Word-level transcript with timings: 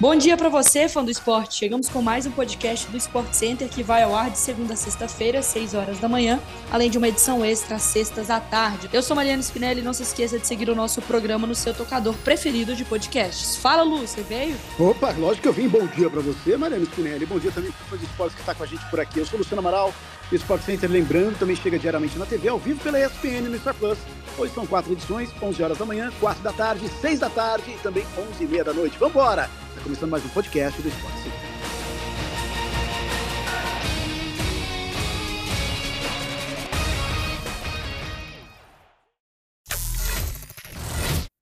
Bom 0.00 0.16
dia 0.16 0.36
para 0.36 0.48
você, 0.48 0.88
fã 0.88 1.04
do 1.04 1.10
esporte. 1.10 1.54
Chegamos 1.54 1.88
com 1.88 2.02
mais 2.02 2.26
um 2.26 2.32
podcast 2.32 2.90
do 2.90 2.96
Sport 2.96 3.32
Center 3.32 3.68
que 3.68 3.80
vai 3.80 4.02
ao 4.02 4.14
ar 4.14 4.28
de 4.28 4.38
segunda 4.38 4.74
a 4.74 4.76
sexta-feira, 4.76 5.38
às 5.38 5.46
6 5.46 5.72
horas 5.72 6.00
da 6.00 6.08
manhã, 6.08 6.40
além 6.68 6.90
de 6.90 6.98
uma 6.98 7.06
edição 7.06 7.44
extra 7.44 7.76
às 7.76 7.82
sextas 7.82 8.28
à 8.28 8.40
tarde. 8.40 8.90
Eu 8.92 9.00
sou 9.04 9.14
Mariana 9.14 9.40
Spinelli 9.40 9.80
e 9.80 9.84
não 9.84 9.92
se 9.92 10.02
esqueça 10.02 10.36
de 10.36 10.48
seguir 10.48 10.68
o 10.68 10.74
nosso 10.74 11.00
programa 11.02 11.46
no 11.46 11.54
seu 11.54 11.72
tocador 11.72 12.12
preferido 12.24 12.74
de 12.74 12.84
podcasts. 12.84 13.54
Fala, 13.56 13.84
Lu, 13.84 13.98
você 13.98 14.20
veio? 14.22 14.56
Opa, 14.80 15.12
lógico 15.12 15.42
que 15.42 15.48
eu 15.48 15.52
vim. 15.52 15.68
Bom 15.68 15.86
dia 15.86 16.10
para 16.10 16.20
você, 16.20 16.56
Mariana 16.56 16.84
Spinelli. 16.86 17.24
Bom 17.24 17.38
dia 17.38 17.52
também 17.52 17.70
para 17.70 17.86
fã 17.86 17.96
do 17.96 18.04
esporte 18.04 18.34
que 18.34 18.40
está 18.40 18.52
com 18.52 18.64
a 18.64 18.66
gente 18.66 18.84
por 18.90 18.98
aqui. 18.98 19.20
Eu 19.20 19.26
sou 19.26 19.38
Luciano 19.38 19.60
Amaral. 19.60 19.94
Sport 20.32 20.62
Center, 20.62 20.90
lembrando, 20.90 21.38
também 21.38 21.54
chega 21.54 21.78
diariamente 21.78 22.18
na 22.18 22.26
TV, 22.26 22.48
ao 22.48 22.58
vivo 22.58 22.80
pela 22.80 22.98
ESPN 22.98 23.48
no 23.48 23.58
Star 23.58 23.74
Plus. 23.74 23.98
Hoje 24.36 24.52
são 24.52 24.66
quatro 24.66 24.92
edições, 24.92 25.30
11 25.40 25.62
horas 25.62 25.78
da 25.78 25.84
manhã, 25.84 26.10
4 26.18 26.42
da 26.42 26.52
tarde, 26.52 26.88
6 27.00 27.20
da 27.20 27.30
tarde 27.30 27.70
e 27.70 27.78
também 27.78 28.04
11 28.18 28.42
e 28.42 28.46
meia 28.48 28.64
da 28.64 28.72
noite. 28.72 28.98
Vambora! 28.98 29.48
Está 29.74 29.82
começando 29.82 30.10
mais 30.10 30.24
um 30.24 30.28
podcast 30.28 30.80
do 30.80 30.88
Sport 30.88 31.14
Center. 31.16 31.38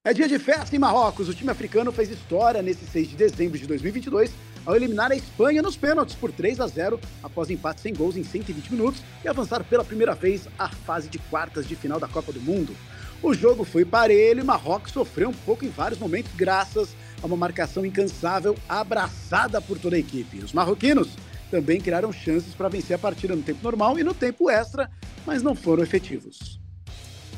É 0.02 0.14
dia 0.14 0.27
de 0.27 0.38
festa 0.38 0.74
em 0.74 0.78
Marrocos. 0.78 1.28
O 1.28 1.34
time 1.34 1.50
africano 1.50 1.92
fez 1.92 2.08
história 2.08 2.62
nesse 2.62 2.86
6 2.86 3.10
de 3.10 3.16
dezembro 3.16 3.58
de 3.58 3.66
2022 3.66 4.33
ao 4.64 4.74
eliminar 4.74 5.12
a 5.12 5.14
Espanha 5.14 5.60
nos 5.60 5.77
pênaltis 5.77 6.14
por 6.14 6.33
3 6.33 6.58
a 6.60 6.66
0 6.66 6.98
após 7.22 7.50
empate 7.50 7.83
sem 7.83 7.92
gols 7.92 8.16
em 8.16 8.24
120 8.24 8.72
minutos 8.72 9.02
e 9.22 9.28
avançar 9.28 9.62
pela 9.62 9.84
primeira 9.84 10.14
vez 10.14 10.48
à 10.58 10.70
fase 10.70 11.10
de 11.10 11.19
quartas 11.19 11.69
de 11.69 11.77
final 11.77 12.00
da 12.00 12.08
Copa 12.08 12.33
do 12.33 12.41
Mundo. 12.41 12.74
O 13.22 13.34
jogo 13.34 13.62
foi 13.62 13.84
parelho 13.84 14.41
e 14.41 14.44
Marrocos 14.44 14.92
sofreu 14.92 15.28
um 15.28 15.34
pouco 15.34 15.66
em 15.66 15.69
vários 15.69 16.00
momentos 16.00 16.33
graças 16.34 16.96
a 17.22 17.26
uma 17.26 17.36
marcação 17.36 17.86
incansável 17.86 18.56
abraçada 18.69 19.60
por 19.60 19.78
toda 19.78 19.97
a 19.97 19.98
equipe. 19.98 20.38
Os 20.38 20.52
marroquinos 20.52 21.10
também 21.50 21.80
criaram 21.80 22.12
chances 22.12 22.55
para 22.55 22.69
vencer 22.69 22.97
a 22.97 22.98
partida 22.98 23.36
no 23.36 23.42
tempo 23.42 23.62
normal 23.62 23.98
e 23.98 24.02
no 24.02 24.14
tempo 24.14 24.50
extra, 24.50 24.91
mas 25.27 25.42
não 25.42 25.55
foram 25.55 25.82
efetivos. 25.82 26.60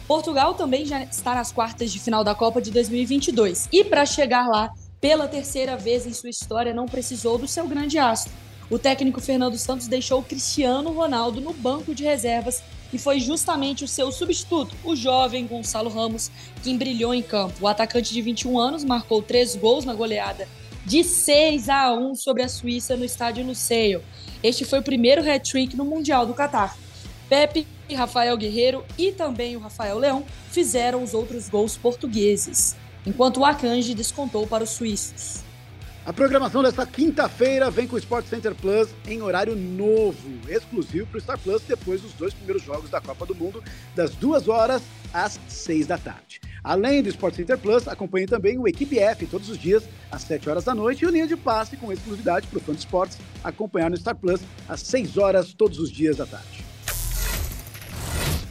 Portugal 0.06 0.54
também 0.54 0.84
já 0.84 1.02
está 1.02 1.34
nas 1.34 1.50
quartas 1.50 1.90
de 1.90 1.98
final 1.98 2.22
da 2.22 2.34
Copa 2.34 2.60
de 2.60 2.70
2022 2.70 3.68
e 3.72 3.84
para 3.84 4.04
chegar 4.04 4.46
lá 4.46 4.70
pela 5.00 5.26
terceira 5.26 5.76
vez 5.76 6.06
em 6.06 6.12
sua 6.12 6.30
história 6.30 6.72
não 6.72 6.86
precisou 6.86 7.36
do 7.38 7.48
seu 7.48 7.66
grande 7.66 7.98
astro. 7.98 8.32
O 8.74 8.78
técnico 8.78 9.20
Fernando 9.20 9.56
Santos 9.56 9.86
deixou 9.86 10.20
Cristiano 10.20 10.90
Ronaldo 10.90 11.40
no 11.40 11.52
banco 11.52 11.94
de 11.94 12.02
reservas 12.02 12.60
e 12.92 12.98
foi 12.98 13.20
justamente 13.20 13.84
o 13.84 13.88
seu 13.88 14.10
substituto, 14.10 14.74
o 14.82 14.96
jovem 14.96 15.46
Gonçalo 15.46 15.88
Ramos, 15.88 16.28
quem 16.60 16.76
brilhou 16.76 17.14
em 17.14 17.22
campo. 17.22 17.54
O 17.60 17.68
atacante 17.68 18.12
de 18.12 18.20
21 18.20 18.58
anos 18.58 18.82
marcou 18.82 19.22
três 19.22 19.54
gols 19.54 19.84
na 19.84 19.94
goleada 19.94 20.48
de 20.84 21.04
6 21.04 21.68
a 21.68 21.92
1 21.92 22.16
sobre 22.16 22.42
a 22.42 22.48
Suíça 22.48 22.96
no 22.96 23.04
estádio 23.04 23.46
Luceio. 23.46 24.02
Este 24.42 24.64
foi 24.64 24.80
o 24.80 24.82
primeiro 24.82 25.22
hat-trick 25.22 25.76
no 25.76 25.84
Mundial 25.84 26.26
do 26.26 26.34
Catar. 26.34 26.76
Pepe 27.28 27.68
Rafael 27.94 28.36
Guerreiro 28.36 28.84
e 28.98 29.12
também 29.12 29.54
o 29.54 29.60
Rafael 29.60 30.00
Leão 30.00 30.24
fizeram 30.50 31.00
os 31.00 31.14
outros 31.14 31.48
gols 31.48 31.76
portugueses, 31.76 32.74
enquanto 33.06 33.38
o 33.38 33.44
Akanji 33.44 33.94
descontou 33.94 34.48
para 34.48 34.64
os 34.64 34.70
suíços. 34.70 35.44
A 36.06 36.12
programação 36.12 36.62
desta 36.62 36.84
quinta-feira 36.84 37.70
vem 37.70 37.88
com 37.88 37.96
o 37.96 37.98
Sport 37.98 38.26
Center 38.26 38.54
Plus 38.54 38.90
em 39.08 39.22
horário 39.22 39.56
novo, 39.56 40.38
exclusivo 40.50 41.06
para 41.06 41.16
o 41.16 41.20
Star 41.20 41.38
Plus, 41.38 41.62
depois 41.62 42.02
dos 42.02 42.12
dois 42.12 42.34
primeiros 42.34 42.62
jogos 42.62 42.90
da 42.90 43.00
Copa 43.00 43.24
do 43.24 43.34
Mundo, 43.34 43.64
das 43.96 44.10
duas 44.10 44.46
horas 44.46 44.82
às 45.14 45.40
seis 45.48 45.86
da 45.86 45.96
tarde. 45.96 46.42
Além 46.62 47.02
do 47.02 47.08
Sport 47.08 47.36
Center 47.36 47.56
Plus, 47.56 47.88
acompanhe 47.88 48.26
também 48.26 48.58
o 48.58 48.68
Equipe 48.68 48.98
F 48.98 49.26
todos 49.26 49.48
os 49.48 49.56
dias 49.56 49.84
às 50.10 50.22
7 50.22 50.48
horas 50.48 50.64
da 50.64 50.74
noite 50.74 51.02
e 51.02 51.06
o 51.06 51.10
Linha 51.10 51.26
de 51.26 51.36
Passe 51.36 51.76
com 51.76 51.92
exclusividade 51.92 52.46
para 52.46 52.58
o 52.58 52.60
fã 52.60 52.72
de 52.72 52.78
esportes 52.78 53.18
acompanhar 53.42 53.90
no 53.90 53.96
Star 53.96 54.14
Plus 54.14 54.40
às 54.68 54.80
6 54.80 55.16
horas 55.16 55.54
todos 55.54 55.78
os 55.78 55.90
dias 55.90 56.16
da 56.16 56.26
tarde. 56.26 56.63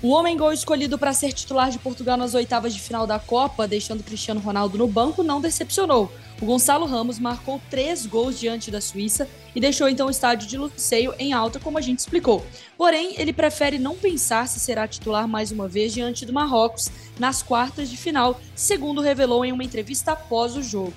O 0.04 0.10
homem 0.10 0.36
gol 0.36 0.52
escolhido 0.52 1.00
para 1.00 1.14
ser 1.14 1.32
titular 1.32 1.72
de 1.72 1.80
Portugal 1.80 2.18
nas 2.18 2.34
oitavas 2.34 2.74
de 2.74 2.82
final 2.82 3.08
da 3.08 3.18
Copa, 3.18 3.66
deixando 3.66 4.04
Cristiano 4.04 4.42
Ronaldo 4.42 4.78
no 4.78 4.86
banco, 4.86 5.24
não 5.24 5.40
decepcionou. 5.40 6.12
O 6.42 6.46
Gonçalo 6.46 6.86
Ramos 6.86 7.20
marcou 7.20 7.62
três 7.70 8.06
gols 8.06 8.38
diante 8.38 8.70
da 8.70 8.82
Suíça 8.82 9.30
e 9.56 9.62
deixou 9.62 9.88
então 9.88 10.08
o 10.08 10.12
estádio 10.12 10.46
de 10.46 10.58
Luceio 10.58 11.14
em 11.18 11.32
alta, 11.32 11.58
como 11.58 11.78
a 11.78 11.82
gente 11.82 12.00
explicou. 12.00 12.46
Porém, 12.78 13.16
ele 13.18 13.32
prefere 13.32 13.80
não 13.80 13.96
pensar 13.96 14.46
se 14.50 14.60
será 14.60 14.86
titular 14.90 15.26
mais 15.26 15.54
uma 15.54 15.70
vez 15.70 15.94
diante 15.94 16.26
do 16.26 16.34
Marrocos 16.34 16.90
nas 17.18 17.42
quartas 17.42 17.90
de 17.90 17.96
final, 17.96 18.42
segundo 18.54 19.00
revelou 19.00 19.46
em 19.46 19.54
uma 19.54 19.64
entrevista 19.64 20.12
após 20.12 20.58
o 20.58 20.62
jogo. 20.62 20.94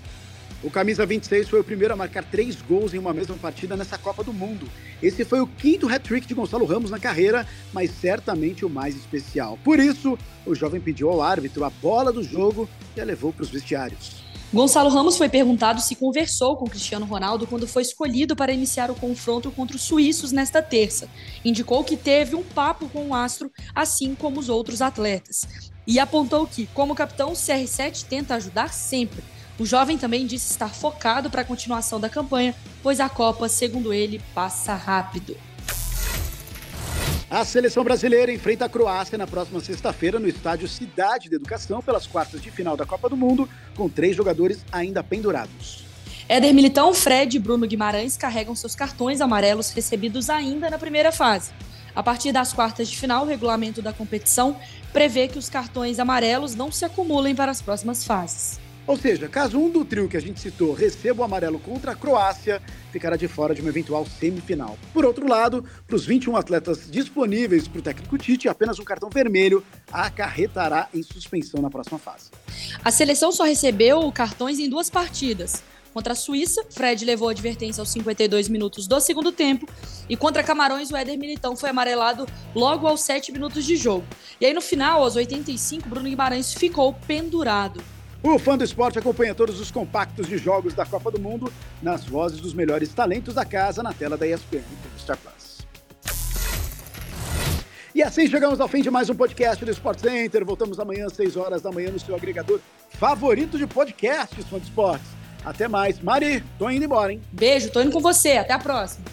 O 0.62 0.71
camisa 0.71 1.05
26 1.05 1.49
foi 1.49 1.61
o 1.61 1.65
primeiro 1.65 1.95
a 1.95 1.97
marcar 1.97 2.25
três 2.25 2.61
gols 2.62 2.95
em 2.95 2.99
uma 2.99 3.12
mesma 3.12 3.37
partida 3.37 3.77
nessa 3.77 3.99
Copa 3.99 4.25
do 4.25 4.33
Mundo. 4.33 4.67
Esse 5.03 5.25
foi 5.25 5.41
o 5.41 5.47
quinto 5.47 5.87
hat-trick 5.87 6.27
de 6.27 6.34
Gonçalo 6.34 6.65
Ramos 6.65 6.91
na 6.91 6.99
carreira, 6.99 7.47
mas 7.73 7.91
certamente 7.91 8.65
o 8.65 8.71
mais 8.71 8.97
especial. 8.97 9.59
Por 9.62 9.79
isso, 9.79 10.19
o 10.47 10.55
jovem 10.55 10.81
pediu 10.81 11.11
ao 11.11 11.23
árbitro 11.23 11.65
a 11.65 11.71
bola 11.71 12.12
do 12.12 12.23
jogo 12.23 12.69
e 12.97 13.01
a 13.01 13.05
levou 13.05 13.33
para 13.33 13.43
os 13.43 13.51
vestiários. 13.51 14.25
Gonçalo 14.53 14.89
Ramos 14.89 15.19
foi 15.19 15.29
perguntado 15.29 15.81
se 15.81 15.95
conversou 15.95 16.57
com 16.57 16.67
Cristiano 16.67 17.05
Ronaldo 17.05 17.47
quando 17.47 17.69
foi 17.69 17.83
escolhido 17.83 18.34
para 18.34 18.53
iniciar 18.53 18.91
o 18.91 18.95
confronto 18.95 19.51
contra 19.51 19.77
os 19.77 19.83
suíços 19.83 20.33
nesta 20.33 20.63
terça. 20.63 21.09
Indicou 21.45 21.84
que 21.84 21.97
teve 21.97 22.34
um 22.34 22.43
papo 22.43 22.89
com 22.89 23.09
o 23.09 23.15
astro, 23.15 23.53
assim 23.75 24.15
como 24.15 24.41
os 24.41 24.49
outros 24.49 24.81
atletas. 24.81 25.43
E 25.87 25.99
apontou 25.99 26.47
que, 26.47 26.67
como 26.75 26.95
capitão, 26.95 27.31
o 27.31 27.34
CR7 27.34 28.05
tenta 28.09 28.34
ajudar 28.34 28.73
sempre 28.73 29.23
o 29.59 29.65
jovem 29.65 29.97
também 29.97 30.27
disse 30.27 30.50
estar 30.50 30.69
focado 30.69 31.31
para 31.31 31.43
a 31.43 31.44
continuação 31.44 31.99
da 31.99 32.09
campanha, 32.09 32.55
pois 32.83 33.00
a 33.00 33.09
Copa, 33.09 33.49
segundo 33.49 33.93
ele, 33.93 34.21
passa 34.34 34.75
rápido. 34.75 35.37
A 37.28 37.44
seleção 37.44 37.83
brasileira 37.83 38.33
enfrenta 38.33 38.66
a 38.66 38.69
Croácia 38.69 39.19
na 39.19 39.27
próxima 39.27 39.59
sexta-feira 39.61 40.21
no 40.21 40.28
estádio 40.28 40.69
Cidade 40.69 41.28
de 41.28 41.34
Educação 41.34 41.83
pelas 41.83 42.06
quartas 42.06 42.41
de 42.41 42.50
final 42.50 42.77
da 42.77 42.87
Copa 42.87 43.09
do 43.09 43.16
Mundo, 43.16 43.49
com 43.75 43.89
três 43.89 44.15
jogadores 44.15 44.65
ainda 44.71 45.03
pendurados. 45.03 45.84
Éder 46.28 46.55
Militão, 46.55 46.95
Fred 46.95 47.37
e 47.37 47.41
Bruno 47.41 47.66
Guimarães 47.66 48.16
carregam 48.16 48.55
seus 48.55 48.75
cartões 48.75 49.21
amarelos 49.21 49.71
recebidos 49.71 50.31
ainda 50.31 50.71
na 50.71 50.78
primeira 50.78 51.11
fase. 51.11 51.50
A 51.95 52.03
partir 52.03 52.31
das 52.31 52.53
quartas 52.53 52.89
de 52.89 52.97
final, 52.97 53.25
o 53.25 53.28
regulamento 53.28 53.81
da 53.81 53.93
competição 53.93 54.56
prevê 54.93 55.28
que 55.28 55.39
os 55.39 55.49
cartões 55.49 55.99
amarelos 55.99 56.55
não 56.55 56.71
se 56.71 56.84
acumulem 56.84 57.34
para 57.34 57.50
as 57.50 57.62
próximas 57.62 58.05
fases. 58.05 58.61
Ou 58.87 58.97
seja, 58.97 59.29
caso 59.29 59.59
um 59.59 59.69
do 59.69 59.85
trio 59.85 60.09
que 60.09 60.17
a 60.17 60.21
gente 60.21 60.39
citou 60.39 60.73
receba 60.73 61.23
o 61.23 61.25
amarelo 61.25 61.59
contra 61.59 61.93
a 61.93 61.95
Croácia, 61.97 62.63
ficará 62.93 63.17
de 63.17 63.27
fora 63.27 63.55
de 63.55 63.61
uma 63.61 63.71
eventual 63.71 64.07
semifinal. 64.07 64.79
Por 64.93 65.05
outro 65.05 65.29
lado, 65.29 65.65
para 65.87 65.97
os 65.97 66.07
21 66.07 66.37
atletas 66.37 66.89
disponíveis 66.89 67.67
para 67.67 67.81
o 67.81 67.83
técnico 67.83 68.17
Tite, 68.17 68.49
apenas 68.49 68.79
um 68.79 68.85
cartão 68.85 69.11
vermelho 69.11 69.65
acarretará 69.91 70.89
em 70.95 71.03
suspensão 71.03 71.61
na 71.61 71.69
próxima 71.69 71.99
fase. 71.99 72.31
A 72.85 72.91
seleção 72.93 73.33
só 73.33 73.43
recebeu 73.43 74.11
cartões 74.13 74.61
em 74.61 74.69
duas 74.69 74.89
partidas. 74.89 75.65
Contra 75.93 76.13
a 76.13 76.17
Suíça, 76.17 76.63
Fred 76.69 77.05
levou 77.07 77.29
advertência 77.29 77.81
aos 77.81 77.89
52 77.89 78.49
minutos 78.51 78.87
do 78.87 79.01
segundo 79.01 79.33
tempo. 79.33 79.67
E 80.09 80.17
contra 80.17 80.43
Camarões, 80.43 80.91
o 80.91 80.97
Éder 80.97 81.19
Militão 81.19 81.57
foi 81.57 81.71
amarelado 81.71 82.27
logo 82.55 82.87
aos 82.87 83.01
7 83.01 83.33
minutos 83.33 83.65
de 83.65 83.77
jogo. 83.77 84.05
E 84.39 84.45
aí, 84.45 84.53
no 84.53 84.61
final, 84.61 85.03
aos 85.03 85.17
85, 85.17 85.89
Bruno 85.89 86.07
Guimarães 86.09 86.53
ficou 86.53 86.93
pendurado. 87.07 87.83
O 88.29 88.41
fã 88.41 88.59
do 88.59 88.65
esporte 88.65 88.99
acompanha 88.99 89.37
todos 89.37 89.61
os 89.61 89.71
compactos 89.71 90.27
de 90.27 90.37
jogos 90.37 90.75
da 90.75 90.85
Copa 90.85 91.13
do 91.13 91.21
Mundo 91.21 91.51
nas 91.81 92.05
vozes 92.05 92.41
dos 92.41 92.53
melhores 92.53 92.93
talentos 92.93 93.35
da 93.35 93.45
casa 93.45 93.85
na 93.85 93.93
tela 93.93 94.17
da 94.17 94.27
ESPN 94.27 94.65
Star 94.99 95.17
Plus. 95.17 95.65
E 97.95 98.03
assim 98.03 98.27
chegamos 98.27 98.61
ao 98.61 98.67
fim 98.67 98.83
de 98.83 98.91
mais 98.91 99.09
um 99.09 99.15
podcast 99.15 99.65
do 99.65 99.71
Sport 99.71 100.01
Center. 100.01 100.45
Voltamos 100.45 100.81
amanhã 100.81 101.07
às 101.07 101.13
6 101.13 101.37
horas 101.37 101.63
da 101.63 101.71
manhã 101.71 101.93
no 101.93 102.01
seu 102.01 102.17
agregador 102.17 102.59
favorito 102.91 103.57
de 103.57 103.67
podcasts, 103.67 104.45
fã 104.49 104.59
de 104.59 104.65
esportes. 104.65 105.07
Até 105.45 105.69
mais. 105.69 106.01
Mari, 106.01 106.43
tô 106.59 106.69
indo 106.69 106.84
embora, 106.84 107.13
hein? 107.13 107.22
Beijo, 107.31 107.71
tô 107.71 107.81
indo 107.81 107.93
com 107.93 108.01
você. 108.01 108.33
Até 108.33 108.55
a 108.55 108.59
próxima. 108.59 109.05